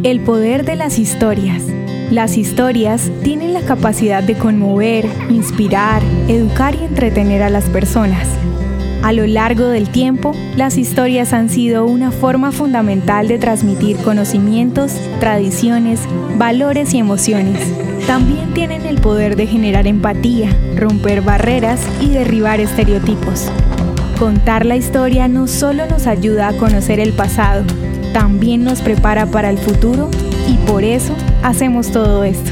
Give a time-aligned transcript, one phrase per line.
[0.00, 1.62] El poder de las historias.
[2.10, 8.26] Las historias tienen la capacidad de conmover, inspirar, educar y entretener a las personas.
[9.02, 14.96] A lo largo del tiempo, las historias han sido una forma fundamental de transmitir conocimientos,
[15.20, 16.00] tradiciones,
[16.36, 17.60] valores y emociones.
[18.08, 23.52] También tienen el poder de generar empatía, romper barreras y derribar estereotipos.
[24.18, 27.64] Contar la historia no solo nos ayuda a conocer el pasado,
[28.12, 30.10] también nos prepara para el futuro
[30.48, 32.50] y por eso hacemos todo esto.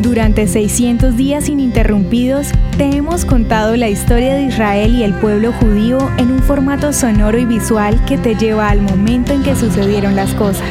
[0.00, 5.98] Durante 600 días ininterrumpidos, te hemos contado la historia de Israel y el pueblo judío
[6.18, 10.32] en un formato sonoro y visual que te lleva al momento en que sucedieron las
[10.34, 10.68] cosas.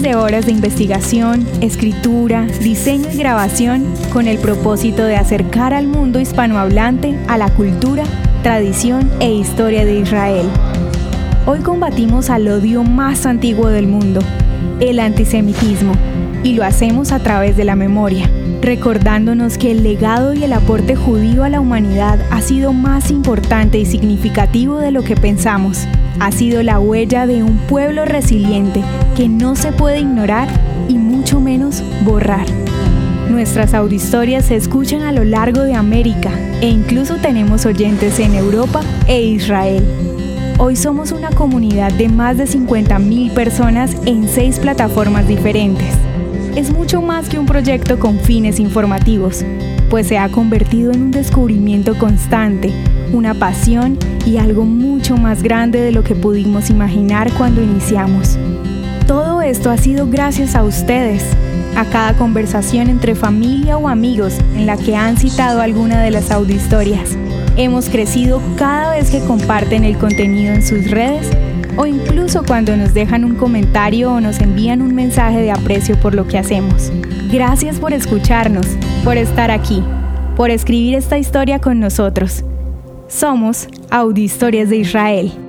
[0.00, 6.20] De horas de investigación, escritura, diseño y grabación con el propósito de acercar al mundo
[6.20, 8.04] hispanohablante a la cultura,
[8.42, 10.46] tradición e historia de Israel.
[11.46, 14.20] Hoy combatimos al odio más antiguo del mundo,
[14.80, 15.92] el antisemitismo,
[16.44, 18.30] y lo hacemos a través de la memoria,
[18.62, 23.78] recordándonos que el legado y el aporte judío a la humanidad ha sido más importante
[23.78, 25.88] y significativo de lo que pensamos.
[26.18, 28.82] Ha sido la huella de un pueblo resiliente
[29.16, 30.48] que no se puede ignorar
[30.88, 32.46] y mucho menos borrar.
[33.28, 38.80] Nuestras audiohistorias se escuchan a lo largo de América e incluso tenemos oyentes en Europa
[39.06, 39.84] e Israel.
[40.58, 45.92] Hoy somos una comunidad de más de 50.000 personas en seis plataformas diferentes.
[46.56, 49.44] Es mucho más que un proyecto con fines informativos,
[49.90, 52.72] pues se ha convertido en un descubrimiento constante,
[53.12, 58.38] una pasión y algo mucho más grande de lo que pudimos imaginar cuando iniciamos.
[59.06, 61.22] Todo esto ha sido gracias a ustedes,
[61.76, 66.30] a cada conversación entre familia o amigos en la que han citado alguna de las
[66.30, 67.18] audiohistorias
[67.58, 71.30] Hemos crecido cada vez que comparten el contenido en sus redes
[71.76, 76.14] o incluso cuando nos dejan un comentario o nos envían un mensaje de aprecio por
[76.14, 76.90] lo que hacemos.
[77.30, 78.66] Gracias por escucharnos,
[79.04, 79.82] por estar aquí,
[80.36, 82.44] por escribir esta historia con nosotros.
[83.08, 85.45] Somos Audi Historias de Israel.